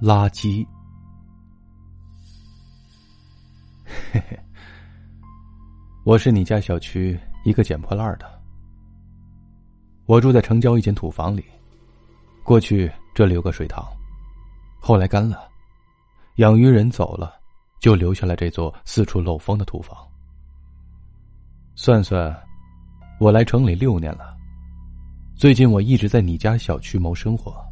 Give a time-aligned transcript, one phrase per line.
[0.00, 0.66] 垃圾。
[3.84, 4.40] 嘿嘿，
[6.04, 8.40] 我是你家小区一个捡破烂的。
[10.06, 11.44] 我住在城郊一间土房里，
[12.42, 13.86] 过去这里有个水塘，
[14.80, 15.46] 后来干了，
[16.36, 17.34] 养鱼人走了，
[17.78, 19.94] 就留下了这座四处漏风的土房。
[21.74, 22.34] 算算，
[23.20, 24.34] 我来城里六年了，
[25.36, 27.69] 最近我一直在你家小区谋生活。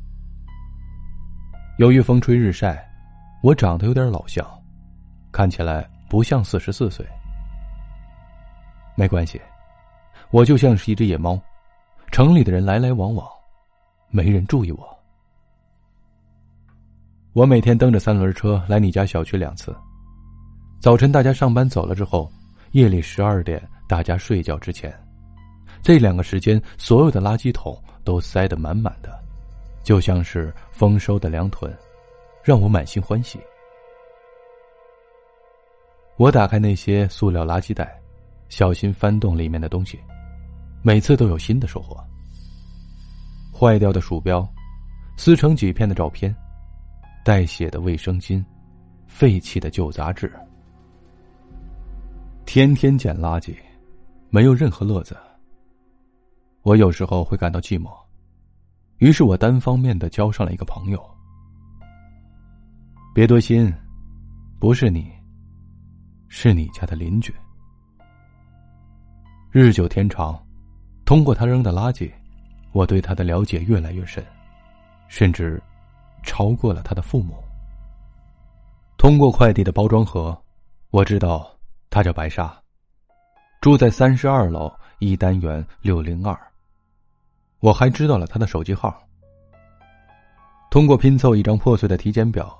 [1.78, 2.84] 由于风吹日晒，
[3.40, 4.44] 我长得有点老相，
[5.30, 7.06] 看起来不像四十四岁。
[8.96, 9.40] 没关系，
[10.32, 11.40] 我就像是一只野猫，
[12.10, 13.24] 城里的人来来往往，
[14.10, 14.98] 没人注意我。
[17.32, 19.72] 我每天蹬着三轮车来你家小区两次，
[20.80, 22.28] 早晨大家上班走了之后，
[22.72, 24.92] 夜里十二点大家睡觉之前，
[25.80, 29.16] 这两个时间所有的垃圾桶都塞得满满的。
[29.88, 31.74] 就像是丰收的粮囤，
[32.44, 33.40] 让我满心欢喜。
[36.18, 37.98] 我打开那些塑料垃圾袋，
[38.50, 39.98] 小心翻动里面的东西，
[40.82, 41.96] 每次都有新的收获：
[43.50, 44.46] 坏掉的鼠标，
[45.16, 46.36] 撕成几片的照片，
[47.24, 48.44] 带血的卫生巾，
[49.06, 50.30] 废弃的旧杂志。
[52.44, 53.56] 天天捡垃圾，
[54.28, 55.16] 没有任何乐子。
[56.60, 57.88] 我有时候会感到寂寞。
[58.98, 61.02] 于是我单方面的交上了一个朋友。
[63.14, 63.72] 别多心，
[64.58, 65.10] 不是你，
[66.28, 67.34] 是你家的邻居。
[69.50, 70.40] 日久天长，
[71.04, 72.10] 通过他扔的垃圾，
[72.72, 74.24] 我对他的了解越来越深，
[75.08, 75.62] 甚至
[76.22, 77.34] 超过了他的父母。
[78.96, 80.36] 通过快递的包装盒，
[80.90, 81.48] 我知道
[81.88, 82.56] 他叫白沙，
[83.60, 86.36] 住在三十二楼一单元六零二。
[87.60, 89.02] 我还知道了他的手机号。
[90.70, 92.56] 通过拼凑一张破碎的体检表，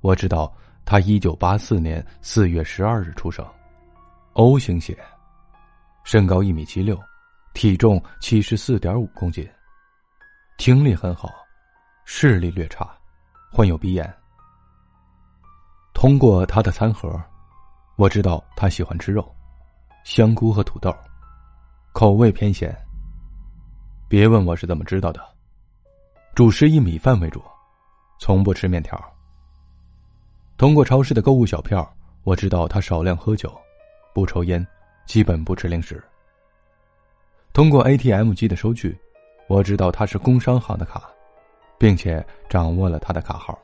[0.00, 0.52] 我知道
[0.84, 3.46] 他一九八四年四月十二日出生
[4.34, 4.98] ，O 型血，
[6.04, 6.98] 身高一米七六，
[7.54, 9.48] 体重七十四点五公斤，
[10.58, 11.32] 听力很好，
[12.04, 12.86] 视力略差，
[13.52, 14.12] 患有鼻炎。
[15.94, 17.20] 通过他的餐盒，
[17.96, 19.34] 我知道他喜欢吃肉，
[20.04, 20.94] 香菇和土豆，
[21.92, 22.76] 口味偏咸。
[24.08, 25.20] 别问我是怎么知道的，
[26.34, 27.42] 主食以米饭为主，
[28.18, 28.98] 从不吃面条。
[30.56, 31.86] 通过超市的购物小票，
[32.24, 33.54] 我知道他少量喝酒，
[34.14, 34.66] 不抽烟，
[35.04, 36.02] 基本不吃零食。
[37.52, 38.98] 通过 ATM 机的收据，
[39.46, 41.02] 我知道他是工商行的卡，
[41.76, 43.58] 并且掌握了他的卡号。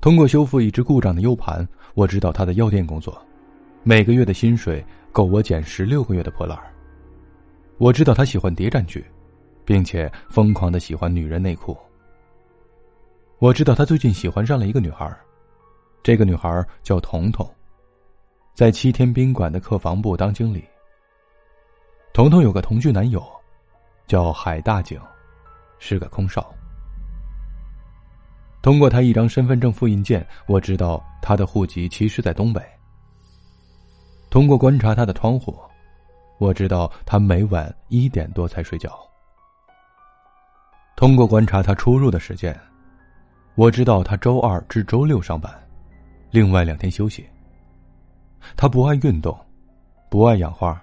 [0.00, 3.20] 通过修复一只故障的 U 盘，我知道他的药店工作，
[3.82, 6.70] 每个月的薪水够我捡十六个月的破烂儿。
[7.84, 9.04] 我知道他喜欢谍战剧，
[9.62, 11.76] 并且疯狂的喜欢女人内裤。
[13.40, 15.14] 我知道他最近喜欢上了一个女孩，
[16.02, 17.46] 这个女孩叫彤彤，
[18.54, 20.64] 在七天宾馆的客房部当经理。
[22.14, 23.22] 彤彤有个同居男友，
[24.06, 24.98] 叫海大井，
[25.78, 26.54] 是个空少。
[28.62, 32.62] 通过他一张身份证复印件，我知道他的户籍其实在东北。
[34.30, 35.54] 通过观察他的窗户。
[36.38, 38.90] 我知道他每晚一点多才睡觉。
[40.96, 42.58] 通过观察他出入的时间，
[43.54, 45.52] 我知道他周二至周六上班，
[46.30, 47.28] 另外两天休息。
[48.56, 49.36] 他不爱运动，
[50.10, 50.80] 不爱养花，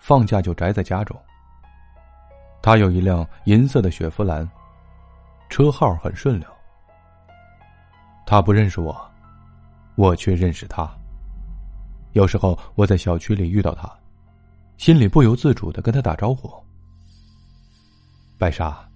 [0.00, 1.16] 放假就宅在家中。
[2.60, 4.48] 他有一辆银色的雪佛兰，
[5.48, 6.48] 车号很顺溜。
[8.26, 9.10] 他不认识我，
[9.94, 10.90] 我却认识他。
[12.12, 13.88] 有时候我在小区里遇到他。
[14.78, 16.48] 心里不由自主的跟他打招呼。
[18.38, 18.88] 白沙，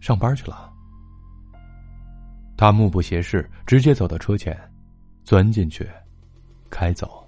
[0.00, 0.72] 上班去了。
[2.56, 4.58] 他目不斜视，直接走到车前，
[5.24, 5.86] 钻进去，
[6.70, 7.22] 开走。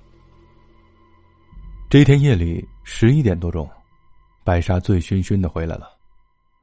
[1.90, 3.68] 这一天夜里十一点多钟，
[4.44, 5.90] 白沙醉醺醺的回来了。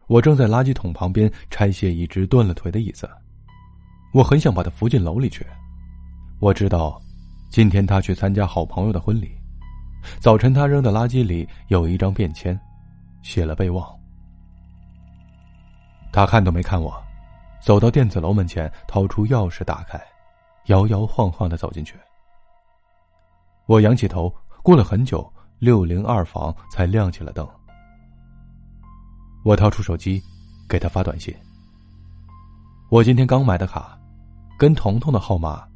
[0.08, 3.08] 我正在垃圾桶旁边拆卸一只断了腿的椅子，
[4.12, 5.46] 我很想把他扶进楼里去。
[6.40, 7.00] 我知道，
[7.52, 9.37] 今天他去参加好朋友的婚礼。
[10.20, 12.60] 早晨，他扔的垃圾里有一张便签，
[13.22, 13.88] 写了备忘。
[16.12, 16.94] 他看都没看我，
[17.62, 20.02] 走到电子楼门前，掏出钥匙打开，
[20.66, 21.96] 摇摇晃晃的走进去。
[23.66, 24.34] 我仰起头，
[24.64, 27.48] 过了很久，六零二房才亮起了灯。
[29.44, 30.22] 我掏出手机，
[30.68, 31.36] 给他发短信。
[32.90, 33.98] 我今天刚买的卡，
[34.58, 35.68] 跟彤彤的号码，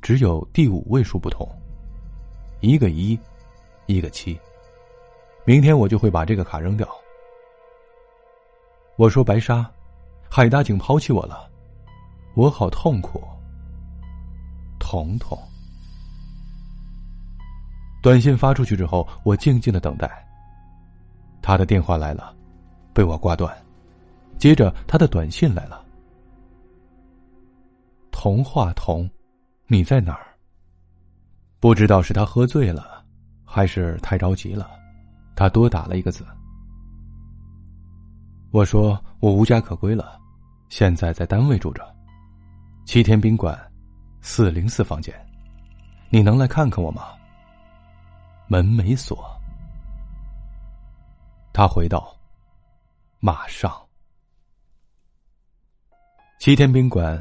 [0.00, 1.46] 只有第五位数不同，
[2.60, 3.18] 一个一。
[3.86, 4.38] 一个七，
[5.44, 6.88] 明天我就会把这个卡扔掉。
[8.96, 9.70] 我说白沙，
[10.28, 11.50] 海大井抛弃我了，
[12.34, 13.22] 我好痛苦。
[14.78, 15.38] 彤彤。
[18.02, 20.24] 短信发出去之后，我静静的等待。
[21.42, 22.34] 他的电话来了，
[22.92, 23.56] 被我挂断。
[24.38, 25.84] 接着，他的短信来了。
[28.10, 29.08] 童话童，
[29.66, 30.26] 你在哪儿？
[31.58, 32.95] 不知道是他喝醉了，
[33.56, 34.68] 还是太着急了，
[35.34, 36.26] 他多打了一个字。
[38.50, 40.20] 我说我无家可归了，
[40.68, 41.82] 现在在单位住着，
[42.84, 43.58] 七天宾馆，
[44.20, 45.14] 四零四房间，
[46.10, 47.04] 你能来看看我吗？
[48.46, 49.26] 门没锁。
[51.54, 52.14] 他回道
[53.20, 53.72] ：“马上。”
[56.38, 57.18] 七天宾馆，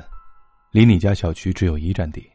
[0.72, 2.30] 离你家小区只有一站地。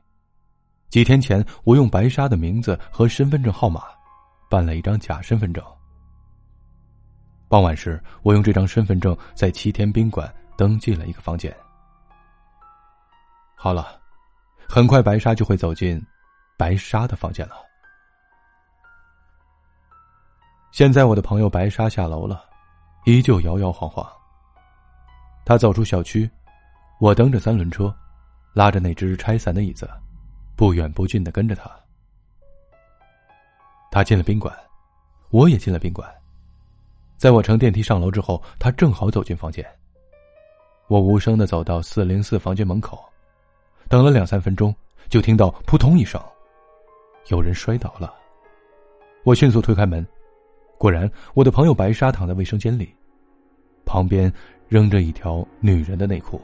[0.90, 3.84] 几天前，我用白沙的名字和身份证号码，
[4.50, 5.64] 办了一张假身份证。
[7.48, 11.56] 傍晚时，我用这张身份证在七天宾馆登记了一个房间。
[13.54, 14.00] 好了，
[14.68, 16.04] 很快白沙就会走进
[16.58, 17.54] 白沙的房间了。
[20.72, 22.44] 现在我的朋友白沙下楼了，
[23.04, 24.04] 依旧摇摇晃晃。
[25.44, 26.28] 他走出小区。
[26.98, 27.94] 我蹬着三轮车，
[28.52, 29.88] 拉着那只拆散的椅子，
[30.60, 31.70] 不远不近的跟着他。
[33.90, 34.54] 他进了宾馆，
[35.30, 36.06] 我也进了宾馆。
[37.16, 39.66] 在我乘电梯上楼之后，他正好走进房间。
[40.86, 43.02] 我无声的走到四零四房间门口，
[43.88, 44.74] 等了两三分钟，
[45.08, 46.22] 就听到扑通一声，
[47.28, 48.14] 有人摔倒了。
[49.24, 50.06] 我迅速推开门，
[50.76, 52.94] 果然，我的朋友白沙躺在卫生间里，
[53.86, 54.30] 旁边
[54.68, 56.38] 扔着一条女人的内裤。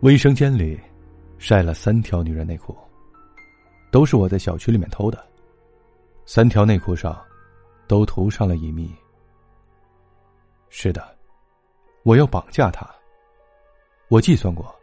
[0.00, 0.76] 卫生间里，
[1.38, 2.76] 晒了三条女人内裤，
[3.90, 5.24] 都是我在小区里面偷的。
[6.26, 7.18] 三条内裤上，
[7.86, 8.90] 都涂上了乙醚。
[10.68, 11.16] 是的，
[12.02, 12.86] 我要绑架他。
[14.08, 14.74] 我计算过，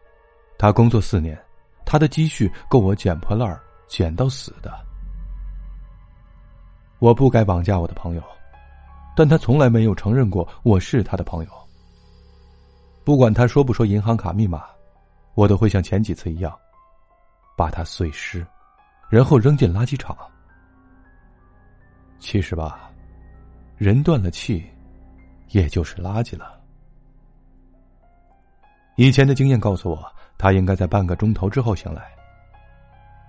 [0.58, 1.40] 他工作四年，
[1.86, 4.74] 他的积蓄够我捡破烂儿捡到死的。
[7.00, 8.24] 我不该绑架我的朋友，
[9.16, 11.52] 但他从来没有承认过我是他的朋友。
[13.04, 14.66] 不管他说不说银行卡密码。
[15.36, 16.58] 我都会像前几次一样，
[17.56, 18.46] 把它碎尸，
[19.10, 20.18] 然后扔进垃圾场。
[22.18, 22.90] 其实吧，
[23.78, 24.66] 人断了气，
[25.50, 26.60] 也就是垃圾了。
[28.96, 32.04] 以前的经验告诉我，他应该在半个钟头之后醒来。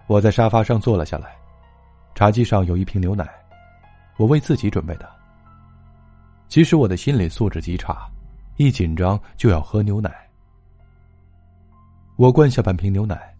[0.06, 1.36] 我在沙发上坐了下来，
[2.14, 3.28] 茶几上有一瓶牛奶，
[4.16, 5.10] 我为自己准备的。
[6.46, 8.08] 其实我的心理素质极差，
[8.56, 10.25] 一紧张就要喝牛奶。
[12.16, 13.36] 我灌下半瓶牛奶，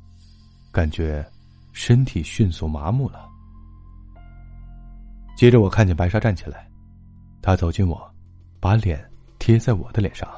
[0.70, 1.26] 感觉
[1.72, 3.26] 身体迅速麻木了。
[5.34, 6.70] 接着我看见白沙站起来，
[7.40, 8.14] 他走近我，
[8.60, 9.02] 把脸
[9.38, 10.28] 贴在我的脸上。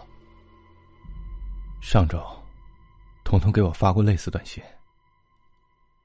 [1.81, 2.25] 上周，
[3.25, 4.63] 彤彤给我发过类似短信，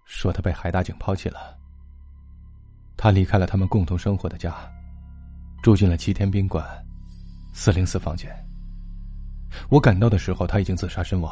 [0.06, 1.56] 说他被海大警抛弃了。
[2.98, 4.56] 他离开了他们共同生活的家，
[5.62, 6.66] 住进了七天宾馆，
[7.54, 8.32] 四零四房间。
[9.70, 11.32] 我赶到的时候，他已经自杀身亡。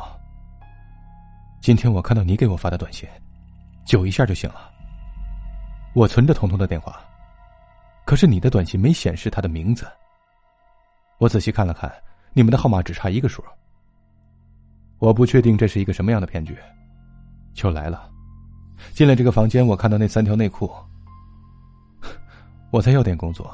[1.62, 3.08] 今天我看到你给我发的短信，
[3.86, 4.72] 九一下就醒了。
[5.94, 7.00] 我存着彤彤的电话，
[8.04, 9.86] 可是你的短信没显示他的名字。
[11.20, 11.94] 我仔细看了看，
[12.34, 13.44] 你们的号码只差一个数。
[14.98, 16.58] 我不确定这是一个什么样的骗局，
[17.54, 18.10] 就来了。
[18.94, 20.72] 进了这个房间，我看到那三条内裤。
[22.72, 23.54] 我在药店工作，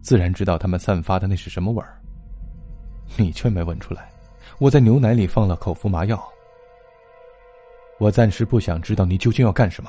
[0.00, 2.00] 自然知道他们散发的那是什么味儿。
[3.18, 4.10] 你却没闻出来，
[4.58, 6.31] 我在牛奶里放了口服麻药。
[8.02, 9.88] 我暂时不想知道你究竟要干什么，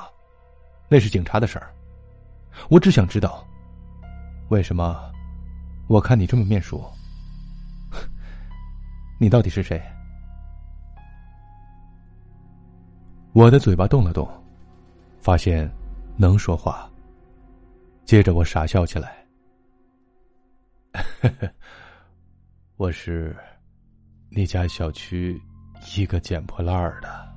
[0.88, 1.74] 那是警察的事儿。
[2.70, 3.43] 我只想知道，
[4.50, 5.12] 为什么？
[5.88, 6.88] 我看你这么面熟，
[9.20, 9.82] 你到底是谁？
[13.34, 14.29] 我的嘴巴动了动，
[15.20, 15.67] 发现
[16.15, 16.88] 能说话。
[18.05, 19.25] 接着我傻笑起来。
[22.77, 23.36] 我是
[24.29, 25.41] 你家小区
[25.98, 27.33] 一个捡破烂儿的。